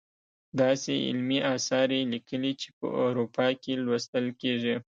داسې 0.61 0.91
علمي 1.07 1.39
اثار 1.55 1.87
یې 1.97 2.09
لیکلي 2.13 2.51
چې 2.61 2.69
په 2.77 2.87
اروپا 3.05 3.47
کې 3.61 3.73
لوستل 3.85 4.25
کیږي. 4.41 4.75